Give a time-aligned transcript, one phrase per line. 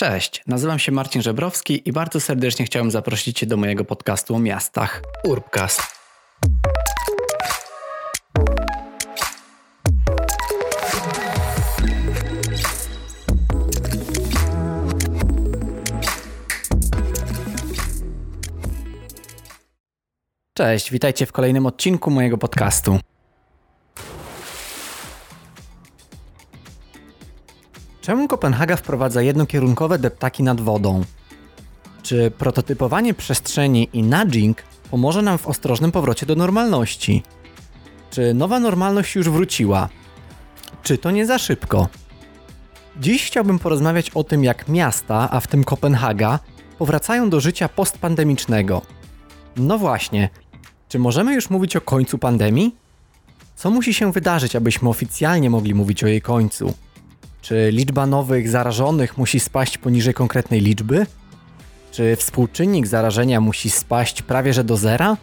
[0.00, 4.38] Cześć, nazywam się Marcin Żebrowski i bardzo serdecznie chciałem zaprosić Cię do mojego podcastu o
[4.38, 5.82] miastach Urbcast.
[20.54, 22.98] Cześć, witajcie w kolejnym odcinku mojego podcastu.
[28.08, 31.04] Czemu Kopenhaga wprowadza jednokierunkowe deptaki nad wodą?
[32.02, 37.22] Czy prototypowanie przestrzeni i nudging pomoże nam w ostrożnym powrocie do normalności?
[38.10, 39.88] Czy nowa normalność już wróciła?
[40.82, 41.88] Czy to nie za szybko?
[43.00, 46.38] Dziś chciałbym porozmawiać o tym, jak miasta, a w tym Kopenhaga,
[46.78, 48.82] powracają do życia postpandemicznego.
[49.56, 50.28] No właśnie,
[50.88, 52.74] czy możemy już mówić o końcu pandemii?
[53.56, 56.74] Co musi się wydarzyć, abyśmy oficjalnie mogli mówić o jej końcu?
[57.42, 61.06] Czy liczba nowych zarażonych musi spaść poniżej konkretnej liczby?
[61.92, 65.16] Czy współczynnik zarażenia musi spaść prawie że do zera?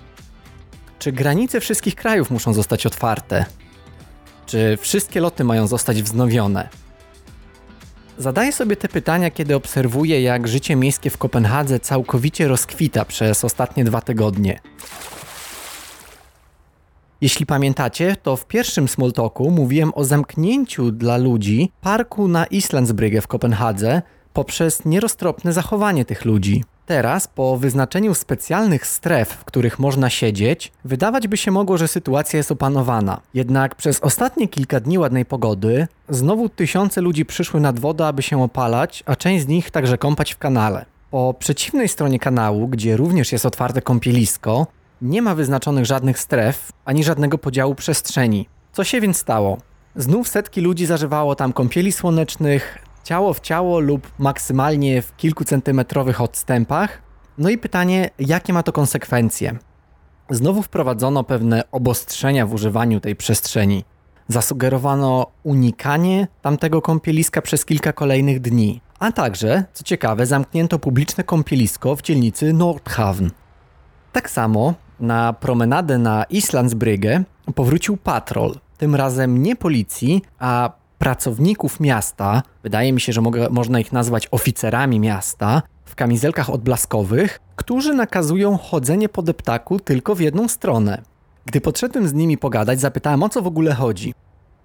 [1.00, 3.46] Czy granice wszystkich krajów muszą zostać otwarte?
[4.46, 6.70] Czy wszystkie loty mają zostać wznowione?
[8.18, 13.84] Zadaję sobie te pytania, kiedy obserwuję, jak życie miejskie w Kopenhadze całkowicie rozkwita przez ostatnie
[13.84, 14.60] dwa tygodnie.
[17.26, 23.28] Jeśli pamiętacie, to w pierwszym Smalltalku mówiłem o zamknięciu dla ludzi parku na Islandsbrygge w
[23.28, 24.02] Kopenhadze
[24.34, 26.64] poprzez nieroztropne zachowanie tych ludzi.
[26.86, 32.38] Teraz, po wyznaczeniu specjalnych stref, w których można siedzieć, wydawać by się mogło, że sytuacja
[32.38, 33.22] jest opanowana.
[33.34, 38.44] Jednak przez ostatnie kilka dni ładnej pogody znowu tysiące ludzi przyszły nad wodę, aby się
[38.44, 40.86] opalać, a część z nich także kąpać w kanale.
[41.12, 44.68] Po przeciwnej stronie kanału, gdzie również jest otwarte kąpielisko,
[45.02, 48.50] nie ma wyznaczonych żadnych stref ani żadnego podziału przestrzeni.
[48.72, 49.58] Co się więc stało?
[49.96, 57.02] Znów setki ludzi zażywało tam kąpieli słonecznych, ciało w ciało lub maksymalnie w kilkucentymetrowych odstępach.
[57.38, 59.58] No i pytanie, jakie ma to konsekwencje?
[60.30, 63.84] Znowu wprowadzono pewne obostrzenia w używaniu tej przestrzeni.
[64.28, 68.82] Zasugerowano unikanie tamtego kąpieliska przez kilka kolejnych dni.
[69.00, 73.30] A także, co ciekawe, zamknięto publiczne kąpielisko w dzielnicy Nordhavn.
[74.12, 77.24] Tak samo na promenadę na Islandsbrygge
[77.56, 78.56] powrócił patrol.
[78.78, 84.28] Tym razem nie policji, a pracowników miasta, wydaje mi się, że mogę, można ich nazwać
[84.32, 91.02] oficerami miasta, w kamizelkach odblaskowych, którzy nakazują chodzenie po deptaku tylko w jedną stronę.
[91.46, 94.14] Gdy podszedłem z nimi pogadać, zapytałem o co w ogóle chodzi.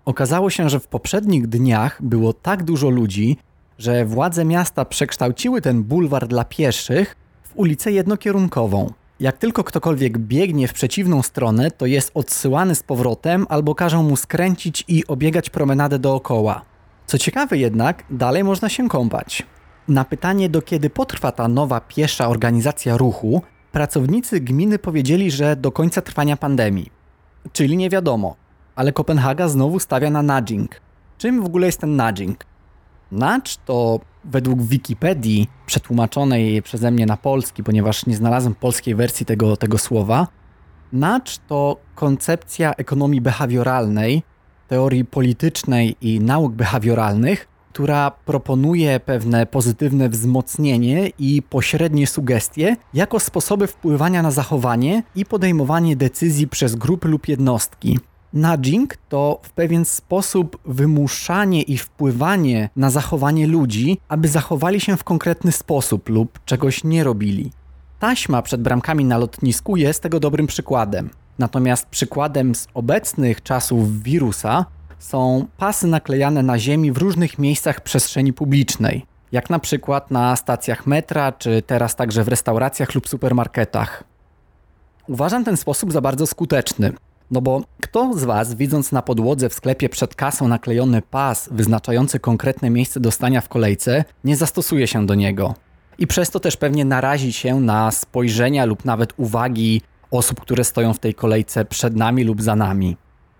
[0.04, 3.36] Okazało się, że w poprzednich dniach było tak dużo ludzi,
[3.78, 8.92] że władze miasta przekształciły ten bulwar dla pieszych w ulicę jednokierunkową.
[9.20, 14.16] Jak tylko ktokolwiek biegnie w przeciwną stronę, to jest odsyłany z powrotem albo każą mu
[14.16, 16.62] skręcić i obiegać promenadę dookoła.
[17.06, 19.42] Co ciekawe jednak, dalej można się kąpać.
[19.88, 23.42] Na pytanie, do kiedy potrwa ta nowa piesza organizacja ruchu,
[23.72, 26.90] pracownicy gminy powiedzieli, że do końca trwania pandemii.
[27.52, 28.36] Czyli nie wiadomo.
[28.76, 30.80] Ale Kopenhaga znowu stawia na nudging.
[31.18, 32.44] Czym w ogóle jest ten nudging?
[33.12, 39.56] Nudge to według Wikipedii, przetłumaczonej przeze mnie na polski, ponieważ nie znalazłem polskiej wersji tego,
[39.56, 40.26] tego słowa,
[40.92, 44.22] nudge to koncepcja ekonomii behawioralnej,
[44.68, 53.66] teorii politycznej i nauk behawioralnych, która proponuje pewne pozytywne wzmocnienie i pośrednie sugestie jako sposoby
[53.66, 57.98] wpływania na zachowanie i podejmowanie decyzji przez grupy lub jednostki.
[58.32, 65.04] Nudging to w pewien sposób wymuszanie i wpływanie na zachowanie ludzi, aby zachowali się w
[65.04, 67.52] konkretny sposób lub czegoś nie robili.
[67.98, 71.10] Taśma przed bramkami na lotnisku jest tego dobrym przykładem.
[71.38, 74.66] Natomiast przykładem z obecnych czasów wirusa
[74.98, 80.86] są pasy naklejane na ziemi w różnych miejscach przestrzeni publicznej, jak na przykład na stacjach
[80.86, 84.04] metra, czy teraz także w restauracjach lub supermarketach.
[85.08, 86.92] Uważam ten sposób za bardzo skuteczny.
[87.30, 92.20] No bo kto z Was, widząc na podłodze w sklepie przed kasą naklejony pas wyznaczający
[92.20, 95.54] konkretne miejsce do stania w kolejce, nie zastosuje się do niego?
[95.98, 100.94] I przez to też pewnie narazi się na spojrzenia lub nawet uwagi osób, które stoją
[100.94, 102.96] w tej kolejce przed nami lub za nami.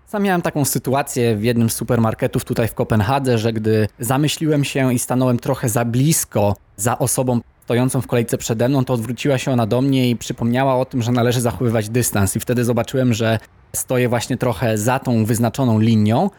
[0.07, 4.93] Sam miałem taką sytuację w jednym z supermarketów tutaj w Kopenhadze, że gdy zamyśliłem się
[4.93, 9.51] i stanąłem trochę za blisko za osobą stojącą w kolejce przede mną, to odwróciła się
[9.51, 12.35] ona do mnie i przypomniała o tym, że należy zachowywać dystans.
[12.35, 13.39] I wtedy zobaczyłem, że
[13.75, 16.29] stoję właśnie trochę za tą wyznaczoną linią,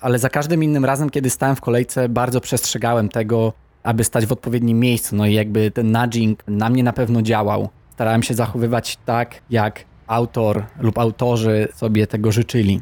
[0.00, 4.32] ale za każdym innym razem, kiedy stałem w kolejce, bardzo przestrzegałem tego, aby stać w
[4.32, 5.16] odpowiednim miejscu.
[5.16, 7.68] No i jakby ten nudging na mnie na pewno działał.
[7.92, 12.80] Starałem się zachowywać tak, jak autor lub autorzy sobie tego życzyli.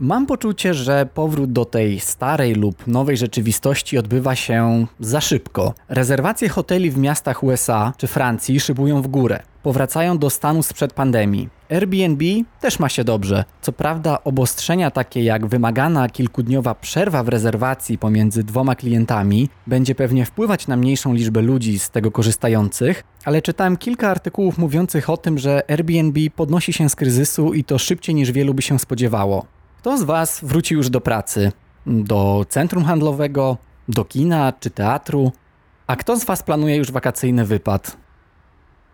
[0.00, 5.74] Mam poczucie, że powrót do tej starej lub nowej rzeczywistości odbywa się za szybko.
[5.88, 9.42] Rezerwacje hoteli w miastach USA czy Francji szybują w górę.
[9.62, 11.48] Powracają do stanu sprzed pandemii.
[11.70, 12.24] Airbnb
[12.60, 13.44] też ma się dobrze.
[13.62, 20.24] Co prawda, obostrzenia takie jak wymagana kilkudniowa przerwa w rezerwacji pomiędzy dwoma klientami będzie pewnie
[20.24, 25.38] wpływać na mniejszą liczbę ludzi z tego korzystających, ale czytałem kilka artykułów mówiących o tym,
[25.38, 29.53] że Airbnb podnosi się z kryzysu i to szybciej niż wielu by się spodziewało.
[29.84, 31.52] Kto z Was wróci już do pracy?
[31.86, 33.56] Do centrum handlowego,
[33.88, 35.32] do kina czy teatru?
[35.86, 37.96] A kto z Was planuje już wakacyjny wypad?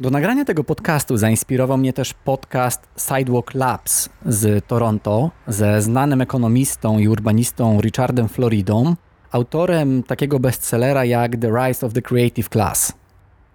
[0.01, 6.99] Do nagrania tego podcastu zainspirował mnie też podcast Sidewalk Labs z Toronto ze znanym ekonomistą
[6.99, 8.97] i urbanistą Richardem Floridą,
[9.33, 12.93] autorem takiego bestsellera jak The Rise of the Creative Class.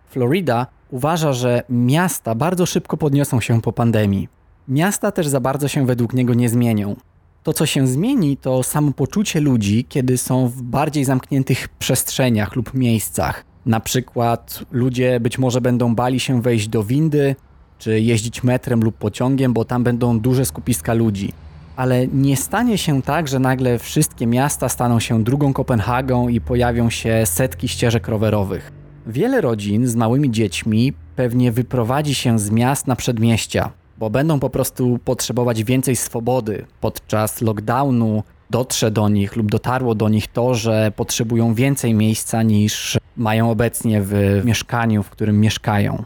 [0.09, 4.29] Florida uważa, że miasta bardzo szybko podniosą się po pandemii.
[4.67, 6.95] Miasta też za bardzo się według niego nie zmienią.
[7.45, 13.45] To, co się zmieni, to samopoczucie ludzi, kiedy są w bardziej zamkniętych przestrzeniach lub miejscach.
[13.65, 17.35] Na przykład ludzie być może będą bali się wejść do windy,
[17.79, 21.33] czy jeździć metrem lub pociągiem, bo tam będą duże skupiska ludzi.
[21.75, 26.89] Ale nie stanie się tak, że nagle wszystkie miasta staną się drugą Kopenhagą i pojawią
[26.89, 28.71] się setki ścieżek rowerowych.
[29.07, 34.49] Wiele rodzin z małymi dziećmi pewnie wyprowadzi się z miast na przedmieścia, bo będą po
[34.49, 36.65] prostu potrzebować więcej swobody.
[36.81, 42.97] Podczas lockdownu dotrze do nich lub dotarło do nich to, że potrzebują więcej miejsca niż
[43.17, 46.03] mają obecnie w mieszkaniu, w którym mieszkają.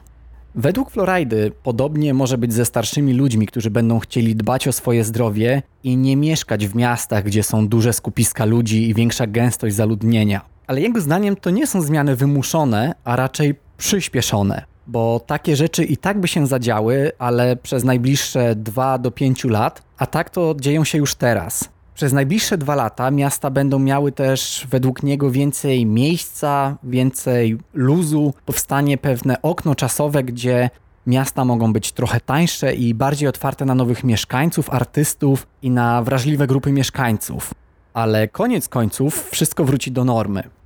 [0.56, 5.62] Według Floridy podobnie może być ze starszymi ludźmi, którzy będą chcieli dbać o swoje zdrowie
[5.84, 10.42] i nie mieszkać w miastach, gdzie są duże skupiska ludzi i większa gęstość zaludnienia.
[10.68, 15.98] Ale jego zdaniem to nie są zmiany wymuszone, a raczej przyspieszone bo takie rzeczy i
[15.98, 20.84] tak by się zadziały, ale przez najbliższe 2 do 5 lat, a tak to dzieją
[20.84, 21.70] się już teraz.
[21.96, 28.34] Przez najbliższe dwa lata miasta będą miały też według niego więcej miejsca, więcej luzu.
[28.46, 30.70] Powstanie pewne okno czasowe, gdzie
[31.08, 36.48] miasta mogą być trochę tańsze i bardziej otwarte na nowych mieszkańców, artystów i na wrażliwe
[36.48, 37.54] grupy mieszkańców.
[37.94, 40.59] Ale koniec końców wszystko wróci do normy.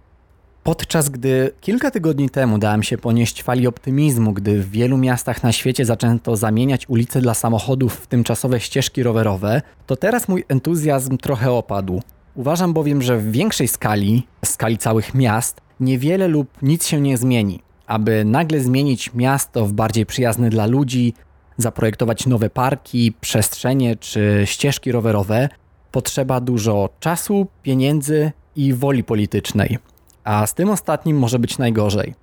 [0.64, 5.52] Podczas gdy kilka tygodni temu dałem się ponieść fali optymizmu, gdy w wielu miastach na
[5.52, 11.52] świecie zaczęto zamieniać ulice dla samochodów w tymczasowe ścieżki rowerowe, to teraz mój entuzjazm trochę
[11.52, 12.02] opadł.
[12.36, 17.60] Uważam bowiem, że w większej skali, skali całych miast, niewiele lub nic się nie zmieni.
[17.88, 21.14] Aby nagle zmienić miasto w bardziej przyjazne dla ludzi,
[21.58, 25.50] zaprojektować nowe parki, przestrzenie czy ścieżki rowerowe,
[25.92, 29.78] potrzeba dużo czasu, pieniędzy i woli politycznej
[30.24, 32.14] a z tym ostatnim może być najgorzej.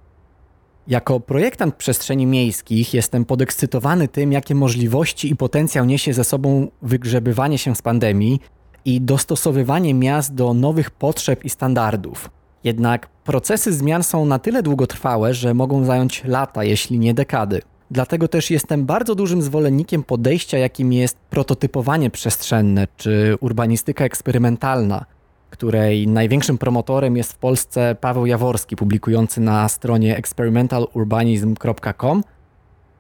[0.89, 7.59] Jako projektant przestrzeni miejskich jestem podekscytowany tym, jakie możliwości i potencjał niesie ze sobą wygrzebywanie
[7.59, 8.41] się z pandemii
[8.85, 12.31] i dostosowywanie miast do nowych potrzeb i standardów.
[12.65, 17.63] Jednak procesy zmian są na tyle długotrwałe, że mogą zająć lata, jeśli nie dekady.
[17.91, 25.05] Dlatego też jestem bardzo dużym zwolennikiem podejścia, jakim jest prototypowanie przestrzenne czy urbanistyka eksperymentalna,
[25.51, 32.25] której największym promotorem jest w Polsce Paweł Jaworski, publikujący na stronie experimentalurbanism.com.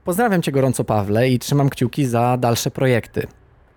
[0.05, 3.27] Pozdrawiam Cię gorąco, Pawle, i trzymam kciuki za dalsze projekty.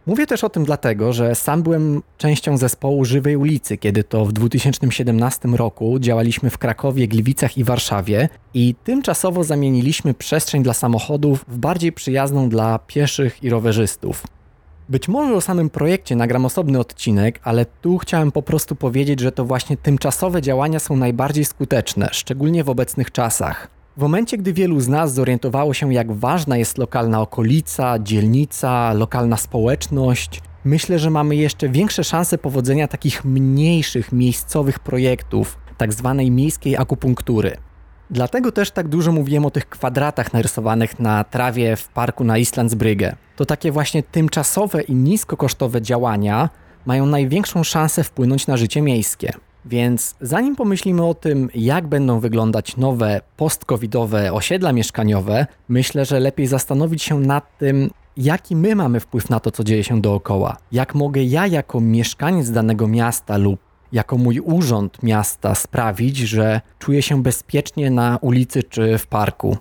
[0.05, 4.33] Mówię też o tym dlatego, że sam byłem częścią zespołu Żywej Ulicy, kiedy to w
[4.33, 11.57] 2017 roku działaliśmy w Krakowie, Gliwicach i Warszawie i tymczasowo zamieniliśmy przestrzeń dla samochodów w
[11.57, 14.23] bardziej przyjazną dla pieszych i rowerzystów.
[14.89, 19.31] Być może o samym projekcie nagram osobny odcinek, ale tu chciałem po prostu powiedzieć, że
[19.31, 23.69] to właśnie tymczasowe działania są najbardziej skuteczne, szczególnie w obecnych czasach.
[23.97, 29.37] W momencie, gdy wielu z nas zorientowało się, jak ważna jest lokalna okolica, dzielnica, lokalna
[29.37, 36.77] społeczność, myślę, że mamy jeszcze większe szanse powodzenia takich mniejszych, miejscowych projektów, tak zwanej miejskiej
[36.77, 37.57] akupunktury.
[38.09, 43.15] Dlatego też tak dużo mówiłem o tych kwadratach narysowanych na trawie w parku na Islandsbrygge.
[43.35, 46.49] To takie właśnie tymczasowe i niskokosztowe działania
[46.85, 49.33] mają największą szansę wpłynąć na życie miejskie.
[49.65, 56.47] Więc zanim pomyślimy o tym, jak będą wyglądać nowe post-covidowe osiedla mieszkaniowe, myślę, że lepiej
[56.47, 60.57] zastanowić się nad tym, jaki my mamy wpływ na to, co dzieje się dookoła.
[60.71, 63.59] Jak mogę ja, jako mieszkaniec danego miasta lub
[63.93, 69.57] jako mój urząd miasta sprawić, że czuję się bezpiecznie na ulicy czy w parku.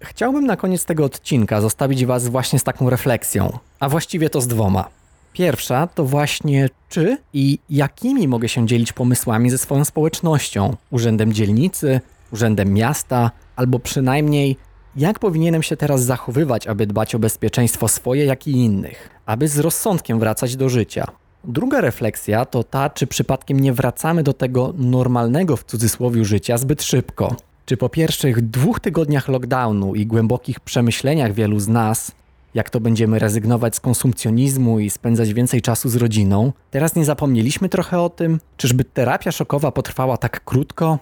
[0.00, 4.48] Chciałbym na koniec tego odcinka zostawić Was właśnie z taką refleksją, a właściwie to z
[4.48, 4.88] dwoma.
[5.32, 12.00] Pierwsza to właśnie czy i jakimi mogę się dzielić pomysłami ze swoją społecznością, urzędem dzielnicy,
[12.32, 14.56] urzędem miasta, albo przynajmniej
[14.96, 19.58] jak powinienem się teraz zachowywać, aby dbać o bezpieczeństwo swoje, jak i innych, aby z
[19.58, 21.06] rozsądkiem wracać do życia.
[21.44, 26.82] Druga refleksja to ta, czy przypadkiem nie wracamy do tego normalnego w cudzysłowie życia zbyt
[26.82, 27.36] szybko.
[27.66, 32.12] Czy po pierwszych dwóch tygodniach lockdownu i głębokich przemyśleniach wielu z nas,
[32.54, 37.68] jak to będziemy rezygnować z konsumpcjonizmu i spędzać więcej czasu z rodziną, teraz nie zapomnieliśmy
[37.68, 38.40] trochę o tym?
[38.56, 40.98] Czyżby terapia szokowa potrwała tak krótko?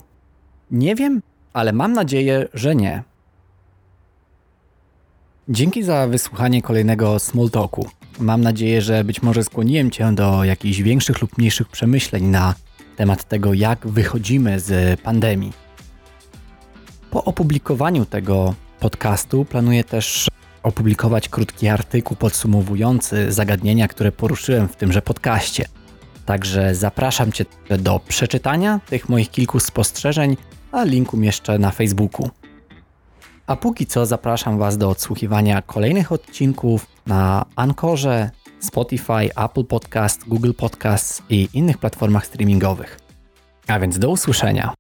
[0.70, 3.02] Nie wiem, ale mam nadzieję, że nie.
[5.48, 7.88] Dzięki za wysłuchanie kolejnego Small Talku.
[8.18, 12.54] Mam nadzieję, że być może skłoniłem Cię do jakichś większych lub mniejszych przemyśleń na
[12.96, 15.52] temat tego, jak wychodzimy z pandemii.
[17.10, 20.28] Po opublikowaniu tego podcastu planuję też
[20.62, 25.64] opublikować krótki artykuł podsumowujący zagadnienia, które poruszyłem w tymże podcaście.
[26.26, 27.44] Także zapraszam Cię
[27.78, 30.36] do przeczytania tych moich kilku spostrzeżeń,
[30.72, 32.30] a linku jeszcze na Facebooku.
[33.46, 40.52] A póki co zapraszam Was do odsłuchiwania kolejnych odcinków na Ankorze, Spotify, Apple Podcast, Google
[40.52, 42.98] Podcast i innych platformach streamingowych.
[43.68, 44.74] A więc do usłyszenia.